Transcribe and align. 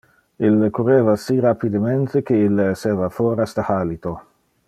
Ille 0.47 0.69
curreva 0.77 1.13
si 1.25 1.35
rapidemente 1.45 2.23
que 2.31 2.41
ille 2.47 2.67
esseva 2.77 3.13
foras 3.19 3.55
de 3.61 3.69
halito. 3.71 4.19